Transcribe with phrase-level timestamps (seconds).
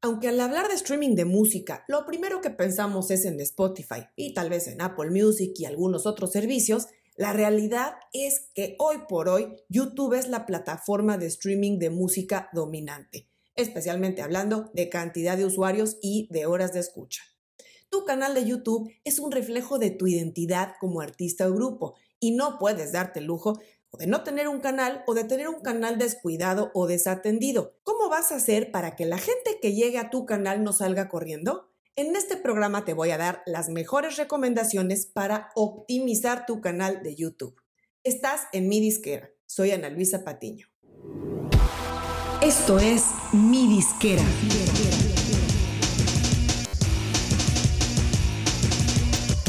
[0.00, 4.32] Aunque al hablar de streaming de música, lo primero que pensamos es en Spotify y
[4.32, 6.86] tal vez en Apple Music y algunos otros servicios,
[7.16, 12.48] la realidad es que hoy por hoy YouTube es la plataforma de streaming de música
[12.52, 17.24] dominante, especialmente hablando de cantidad de usuarios y de horas de escucha.
[17.90, 22.36] Tu canal de YouTube es un reflejo de tu identidad como artista o grupo y
[22.36, 23.58] no puedes darte el lujo
[23.90, 27.76] o de no tener un canal o de tener un canal descuidado o desatendido.
[27.82, 31.08] ¿Cómo vas a hacer para que la gente que llegue a tu canal no salga
[31.08, 31.70] corriendo?
[31.96, 37.16] En este programa te voy a dar las mejores recomendaciones para optimizar tu canal de
[37.16, 37.60] YouTube.
[38.04, 39.30] Estás en mi disquera.
[39.46, 40.68] Soy Ana Luisa Patiño.
[42.40, 44.22] Esto es mi disquera.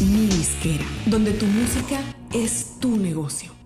[0.02, 2.00] Mi disquera, donde tu música
[2.34, 3.59] es tu negocio.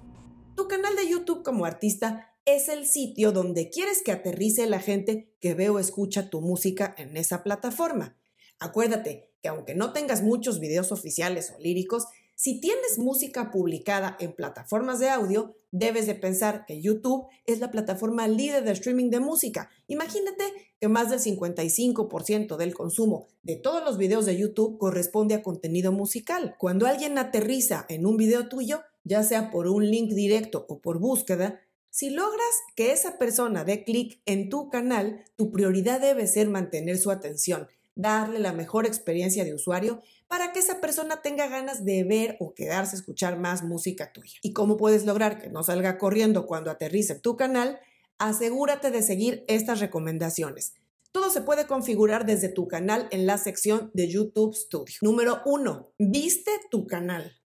[1.44, 6.30] Como artista es el sitio donde quieres que aterrice la gente que ve o escucha
[6.30, 8.18] tu música en esa plataforma.
[8.60, 14.34] Acuérdate que aunque no tengas muchos videos oficiales o líricos, si tienes música publicada en
[14.34, 19.20] plataformas de audio, debes de pensar que YouTube es la plataforma líder de streaming de
[19.20, 19.70] música.
[19.88, 20.44] Imagínate
[20.80, 25.92] que más del 55% del consumo de todos los videos de YouTube corresponde a contenido
[25.92, 26.56] musical.
[26.58, 31.00] Cuando alguien aterriza en un video tuyo, ya sea por un link directo o por
[31.00, 36.50] búsqueda, si logras que esa persona dé clic en tu canal, tu prioridad debe ser
[36.50, 41.86] mantener su atención, darle la mejor experiencia de usuario para que esa persona tenga ganas
[41.86, 44.40] de ver o quedarse a escuchar más música tuya.
[44.42, 47.80] ¿Y cómo puedes lograr que no salga corriendo cuando aterrice en tu canal?
[48.18, 50.74] Asegúrate de seguir estas recomendaciones.
[51.12, 54.96] Todo se puede configurar desde tu canal en la sección de YouTube Studio.
[55.02, 55.94] Número 1.
[56.00, 57.43] Viste tu canal.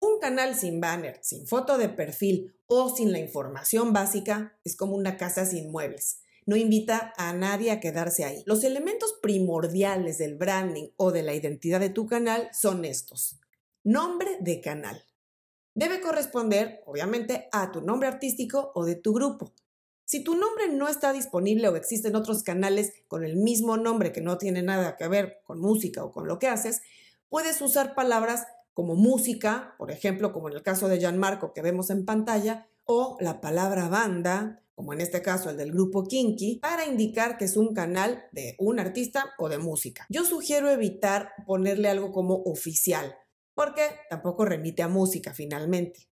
[0.00, 4.94] Un canal sin banner, sin foto de perfil o sin la información básica es como
[4.94, 6.20] una casa sin muebles.
[6.46, 8.42] No invita a nadie a quedarse ahí.
[8.46, 13.38] Los elementos primordiales del branding o de la identidad de tu canal son estos.
[13.84, 15.04] Nombre de canal.
[15.74, 19.52] Debe corresponder, obviamente, a tu nombre artístico o de tu grupo.
[20.04, 24.22] Si tu nombre no está disponible o existen otros canales con el mismo nombre que
[24.22, 26.80] no tiene nada que ver con música o con lo que haces,
[27.28, 28.46] puedes usar palabras
[28.78, 33.16] como música, por ejemplo, como en el caso de Gianmarco que vemos en pantalla, o
[33.18, 37.56] la palabra banda, como en este caso el del grupo Kinky, para indicar que es
[37.56, 40.06] un canal de un artista o de música.
[40.08, 43.16] Yo sugiero evitar ponerle algo como oficial,
[43.52, 46.08] porque tampoco remite a música finalmente.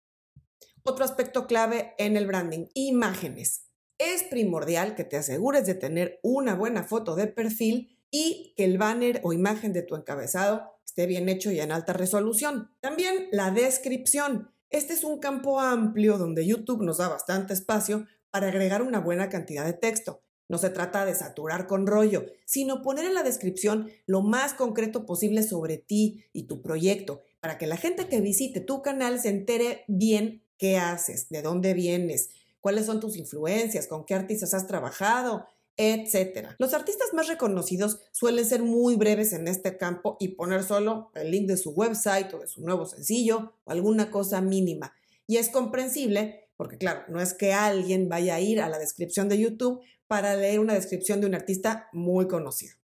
[0.84, 3.66] Otro aspecto clave en el branding, imágenes.
[3.98, 8.78] Es primordial que te asegures de tener una buena foto de perfil y que el
[8.78, 12.70] banner o imagen de tu encabezado esté bien hecho y en alta resolución.
[12.80, 14.52] También la descripción.
[14.70, 19.28] Este es un campo amplio donde YouTube nos da bastante espacio para agregar una buena
[19.28, 20.22] cantidad de texto.
[20.48, 25.04] No se trata de saturar con rollo, sino poner en la descripción lo más concreto
[25.04, 29.30] posible sobre ti y tu proyecto, para que la gente que visite tu canal se
[29.30, 34.68] entere bien qué haces, de dónde vienes, cuáles son tus influencias, con qué artistas has
[34.68, 35.44] trabajado,
[35.76, 36.56] etcétera.
[36.58, 41.30] Los artistas más reconocidos suelen ser muy breves en este campo y poner solo el
[41.30, 44.94] link de su website o de su nuevo sencillo o alguna cosa mínima.
[45.26, 49.28] Y es comprensible porque, claro, no es que alguien vaya a ir a la descripción
[49.28, 52.74] de YouTube para leer una descripción de un artista muy conocido.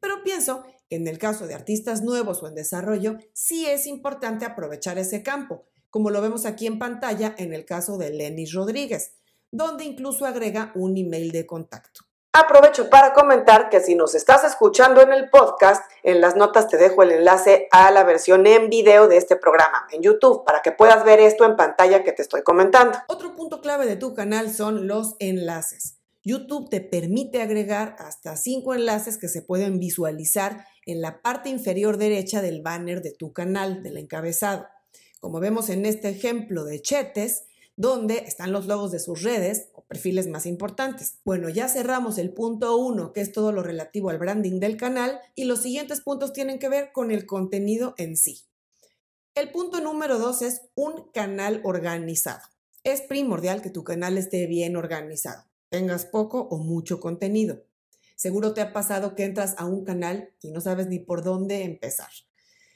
[0.00, 4.44] Pero pienso que en el caso de artistas nuevos o en desarrollo, sí es importante
[4.44, 9.12] aprovechar ese campo, como lo vemos aquí en pantalla en el caso de Lenny Rodríguez,
[9.50, 12.11] donde incluso agrega un email de contacto.
[12.34, 16.78] Aprovecho para comentar que si nos estás escuchando en el podcast, en las notas te
[16.78, 20.72] dejo el enlace a la versión en video de este programa en YouTube para que
[20.72, 22.96] puedas ver esto en pantalla que te estoy comentando.
[23.08, 25.98] Otro punto clave de tu canal son los enlaces.
[26.24, 31.98] YouTube te permite agregar hasta cinco enlaces que se pueden visualizar en la parte inferior
[31.98, 34.68] derecha del banner de tu canal, del encabezado.
[35.20, 37.44] Como vemos en este ejemplo de Chetes,
[37.76, 41.18] donde están los logos de sus redes o perfiles más importantes.
[41.24, 45.20] Bueno, ya cerramos el punto uno, que es todo lo relativo al branding del canal,
[45.34, 48.42] y los siguientes puntos tienen que ver con el contenido en sí.
[49.34, 52.42] El punto número dos es un canal organizado.
[52.84, 57.62] Es primordial que tu canal esté bien organizado, tengas poco o mucho contenido.
[58.16, 61.62] Seguro te ha pasado que entras a un canal y no sabes ni por dónde
[61.64, 62.10] empezar.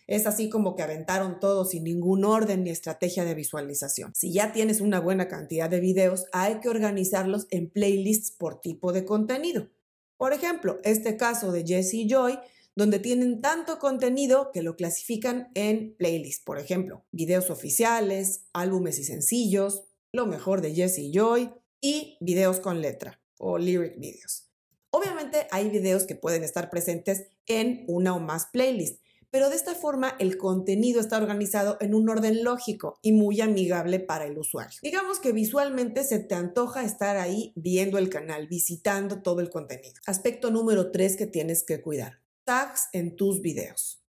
[0.07, 4.13] Es así como que aventaron todo sin ningún orden ni estrategia de visualización.
[4.15, 8.93] Si ya tienes una buena cantidad de videos, hay que organizarlos en playlists por tipo
[8.93, 9.69] de contenido.
[10.17, 12.39] Por ejemplo, este caso de Jesse Joy,
[12.77, 16.45] donde tienen tanto contenido que lo clasifican en playlists.
[16.45, 21.51] Por ejemplo, videos oficiales, álbumes y sencillos, lo mejor de Jesse Joy
[21.81, 24.49] y videos con letra o lyric videos.
[24.91, 29.01] Obviamente hay videos que pueden estar presentes en una o más playlists,
[29.31, 34.01] pero de esta forma el contenido está organizado en un orden lógico y muy amigable
[34.01, 34.79] para el usuario.
[34.83, 39.95] Digamos que visualmente se te antoja estar ahí viendo el canal, visitando todo el contenido.
[40.07, 42.21] Aspecto número 3 que tienes que cuidar.
[42.45, 44.03] Tags en tus videos.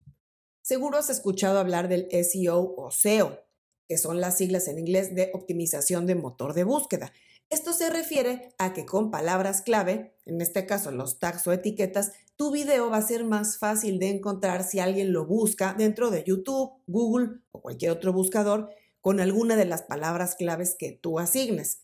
[0.63, 3.47] Seguro has escuchado hablar del SEO o SEO,
[3.89, 7.13] que son las siglas en inglés de optimización de motor de búsqueda.
[7.49, 12.11] Esto se refiere a que con palabras clave, en este caso los tags o etiquetas,
[12.35, 16.25] tu video va a ser más fácil de encontrar si alguien lo busca dentro de
[16.25, 18.71] YouTube, Google o cualquier otro buscador
[19.01, 21.83] con alguna de las palabras claves que tú asignes.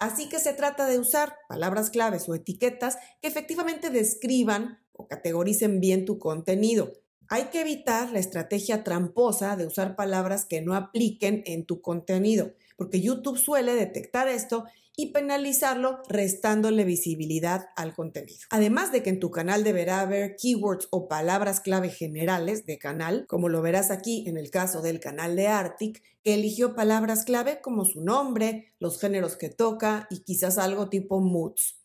[0.00, 5.80] Así que se trata de usar palabras claves o etiquetas que efectivamente describan o categoricen
[5.80, 6.92] bien tu contenido.
[7.28, 12.52] Hay que evitar la estrategia tramposa de usar palabras que no apliquen en tu contenido,
[12.82, 14.64] porque YouTube suele detectar esto
[14.96, 18.40] y penalizarlo restándole visibilidad al contenido.
[18.50, 23.24] Además de que en tu canal deberá haber keywords o palabras clave generales de canal,
[23.28, 27.60] como lo verás aquí en el caso del canal de Arctic, que eligió palabras clave
[27.60, 31.78] como su nombre, los géneros que toca y quizás algo tipo moods.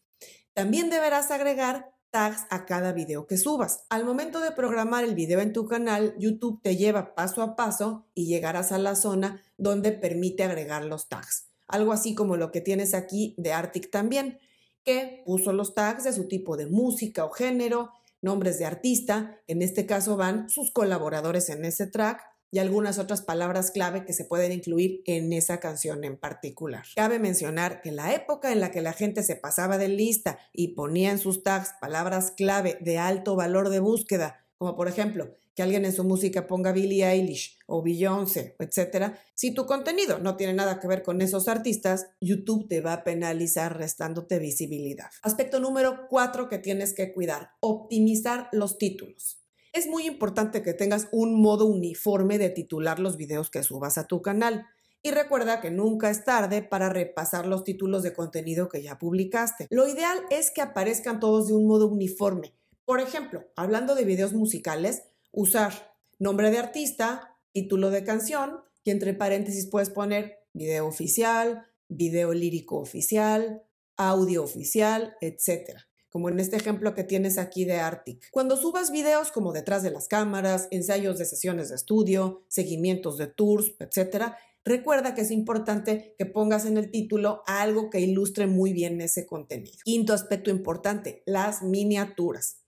[0.55, 3.86] También deberás agregar tags a cada video que subas.
[3.89, 8.07] Al momento de programar el video en tu canal, YouTube te lleva paso a paso
[8.13, 12.62] y llegarás a la zona donde permite agregar los tags algo así como lo que
[12.62, 14.39] tienes aquí de Arctic también,
[14.83, 19.62] que puso los tags de su tipo de música o género, nombres de artista, en
[19.62, 22.21] este caso van sus colaboradores en ese track
[22.51, 26.85] y algunas otras palabras clave que se pueden incluir en esa canción en particular.
[26.95, 30.69] Cabe mencionar que la época en la que la gente se pasaba de lista y
[30.69, 35.63] ponía en sus tags palabras clave de alto valor de búsqueda, como por ejemplo que
[35.63, 40.53] alguien en su música ponga Billie Eilish o Beyoncé, etcétera, si tu contenido no tiene
[40.53, 45.09] nada que ver con esos artistas, YouTube te va a penalizar restándote visibilidad.
[45.23, 49.41] Aspecto número cuatro que tienes que cuidar, optimizar los títulos.
[49.77, 54.07] Es muy importante que tengas un modo uniforme de titular los videos que subas a
[54.07, 54.65] tu canal.
[55.03, 59.68] Y recuerda que nunca es tarde para repasar los títulos de contenido que ya publicaste.
[59.69, 62.56] Lo ideal es que aparezcan todos de un modo uniforme.
[62.85, 69.13] Por ejemplo, hablando de videos musicales, usar nombre de artista, título de canción y entre
[69.13, 73.62] paréntesis puedes poner video oficial, video lírico oficial,
[73.95, 75.81] audio oficial, etc.
[76.17, 78.31] Como en este ejemplo que tienes aquí de Arctic.
[78.31, 83.27] Cuando subas videos como detrás de las cámaras, ensayos de sesiones de estudio, seguimientos de
[83.27, 84.33] tours, etc.,
[84.65, 89.27] recuerda que es importante que pongas en el título algo que ilustre muy bien ese
[89.27, 89.77] contenido.
[89.83, 92.63] Quinto aspecto importante, las miniaturas.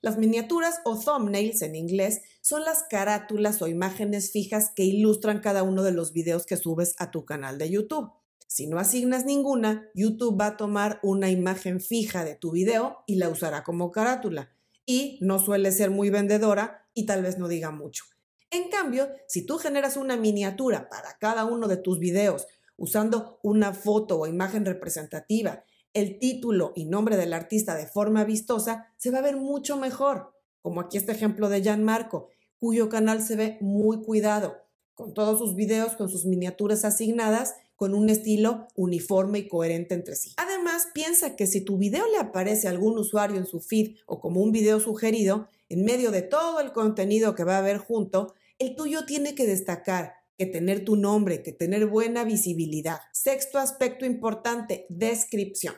[0.00, 5.64] Las miniaturas o thumbnails en inglés son las carátulas o imágenes fijas que ilustran cada
[5.64, 8.12] uno de los videos que subes a tu canal de YouTube.
[8.46, 13.16] Si no asignas ninguna, YouTube va a tomar una imagen fija de tu video y
[13.16, 14.50] la usará como carátula.
[14.84, 18.04] Y no suele ser muy vendedora y tal vez no diga mucho.
[18.50, 22.46] En cambio, si tú generas una miniatura para cada uno de tus videos
[22.76, 25.64] usando una foto o imagen representativa
[25.96, 30.34] el título y nombre del artista de forma vistosa, se va a ver mucho mejor,
[30.60, 32.28] como aquí este ejemplo de Jan Marco,
[32.58, 34.58] cuyo canal se ve muy cuidado,
[34.94, 40.16] con todos sus videos, con sus miniaturas asignadas, con un estilo uniforme y coherente entre
[40.16, 40.32] sí.
[40.38, 44.18] Además, piensa que si tu video le aparece a algún usuario en su feed o
[44.20, 48.34] como un video sugerido, en medio de todo el contenido que va a haber junto,
[48.58, 53.00] el tuyo tiene que destacar, que tener tu nombre, que tener buena visibilidad.
[53.12, 55.74] Sexto aspecto importante, descripción.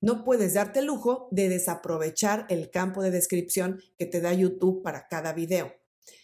[0.00, 4.82] No puedes darte el lujo de desaprovechar el campo de descripción que te da YouTube
[4.82, 5.72] para cada video.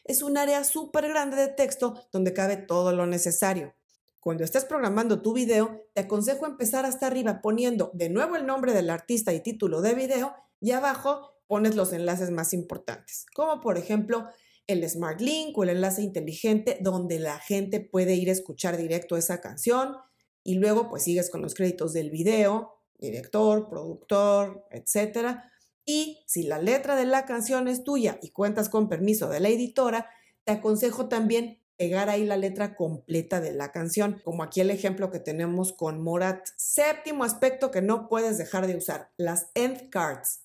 [0.04, 3.74] Es un área súper grande de texto donde cabe todo lo necesario.
[4.20, 8.74] Cuando estés programando tu video, te aconsejo empezar hasta arriba poniendo de nuevo el nombre
[8.74, 13.78] del artista y título de video y abajo pones los enlaces más importantes, como por
[13.78, 14.28] ejemplo
[14.66, 19.16] el Smart Link o el enlace inteligente donde la gente puede ir a escuchar directo
[19.16, 19.96] esa canción
[20.44, 25.38] y luego pues sigues con los créditos del video, director, productor, etc.
[25.86, 29.48] Y si la letra de la canción es tuya y cuentas con permiso de la
[29.48, 30.10] editora,
[30.44, 35.10] te aconsejo también pegar ahí la letra completa de la canción, como aquí el ejemplo
[35.10, 36.46] que tenemos con Morat.
[36.58, 40.42] Séptimo aspecto que no puedes dejar de usar, las end cards.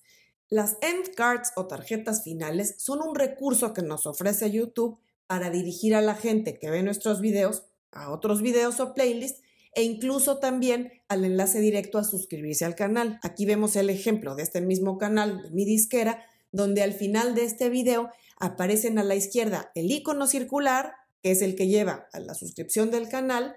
[0.48, 5.94] Las end cards o tarjetas finales son un recurso que nos ofrece YouTube para dirigir
[5.94, 9.42] a la gente que ve nuestros videos a otros videos o playlists
[9.74, 13.20] e incluso también al enlace directo a suscribirse al canal.
[13.22, 17.44] Aquí vemos el ejemplo de este mismo canal de mi disquera, donde al final de
[17.44, 20.94] este video aparecen a la izquierda el icono circular,
[21.26, 23.56] que es el que lleva a la suscripción del canal.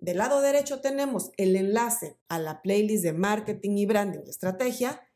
[0.00, 5.08] Del lado derecho tenemos el enlace a la playlist de marketing y branding y estrategia.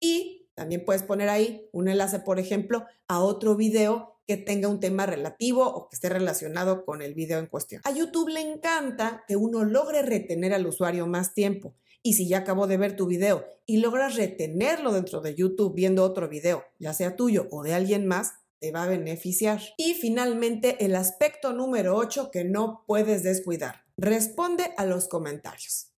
[0.00, 4.80] Y también puedes poner ahí un enlace, por ejemplo, a otro video que tenga un
[4.80, 7.82] tema relativo o que esté relacionado con el video en cuestión.
[7.84, 11.74] A YouTube le encanta que uno logre retener al usuario más tiempo.
[12.02, 16.04] Y si ya acabó de ver tu video y logras retenerlo dentro de YouTube viendo
[16.04, 18.32] otro video, ya sea tuyo o de alguien más,
[18.72, 19.60] va a beneficiar.
[19.76, 23.82] Y finalmente, el aspecto número 8 que no puedes descuidar.
[23.96, 25.90] Responde a los comentarios.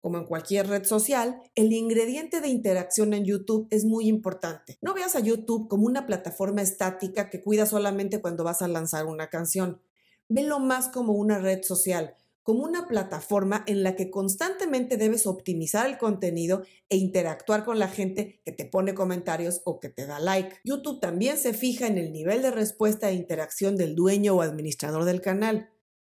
[0.00, 4.78] Como en cualquier red social, el ingrediente de interacción en YouTube es muy importante.
[4.80, 9.06] No veas a YouTube como una plataforma estática que cuida solamente cuando vas a lanzar
[9.06, 9.80] una canción.
[10.28, 12.14] Velo más como una red social,
[12.48, 17.88] como una plataforma en la que constantemente debes optimizar el contenido e interactuar con la
[17.88, 20.56] gente que te pone comentarios o que te da like.
[20.64, 25.04] YouTube también se fija en el nivel de respuesta e interacción del dueño o administrador
[25.04, 25.68] del canal.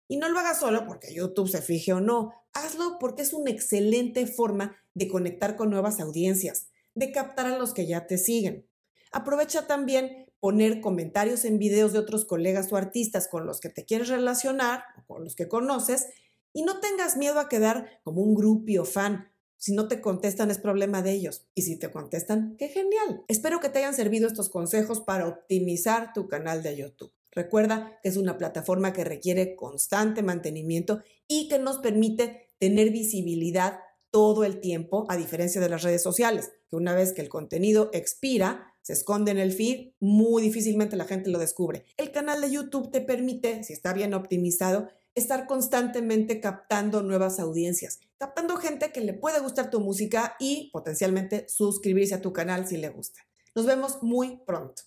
[0.07, 3.51] Y no lo hagas solo porque YouTube se fije o no, hazlo porque es una
[3.51, 8.71] excelente forma de conectar con nuevas audiencias, de captar a los que ya te siguen.
[9.11, 13.85] Aprovecha también poner comentarios en videos de otros colegas o artistas con los que te
[13.85, 16.09] quieres relacionar o con los que conoces
[16.53, 19.31] y no tengas miedo a quedar como un grupio fan.
[19.57, 21.47] Si no te contestan es problema de ellos.
[21.55, 23.25] Y si te contestan, qué genial.
[23.29, 27.13] Espero que te hayan servido estos consejos para optimizar tu canal de YouTube.
[27.31, 33.81] Recuerda que es una plataforma que requiere constante mantenimiento y que nos permite tener visibilidad
[34.11, 37.91] todo el tiempo, a diferencia de las redes sociales, que una vez que el contenido
[37.93, 41.85] expira, se esconde en el feed, muy difícilmente la gente lo descubre.
[41.97, 47.99] El canal de YouTube te permite, si está bien optimizado, estar constantemente captando nuevas audiencias,
[48.19, 52.77] captando gente que le puede gustar tu música y potencialmente suscribirse a tu canal si
[52.77, 53.21] le gusta.
[53.55, 54.83] Nos vemos muy pronto.